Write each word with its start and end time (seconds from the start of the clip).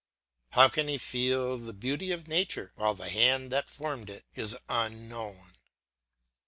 How 0.53 0.67
can 0.67 0.87
he 0.87 0.97
feel 0.97 1.59
the 1.59 1.73
beauty 1.75 2.11
of 2.11 2.27
nature, 2.27 2.71
while 2.75 2.95
the 2.95 3.09
hand 3.11 3.51
that 3.51 3.69
formed 3.69 4.09
it 4.09 4.25
is 4.33 4.57
unknown? 4.67 5.53